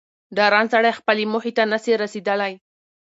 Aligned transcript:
ډارن 0.37 0.65
سړی 0.73 0.91
خپلي 0.99 1.23
موخي 1.31 1.51
ته 1.57 1.63
نه 1.71 1.77
سي 1.83 1.93
رسېدلاي 2.03 2.53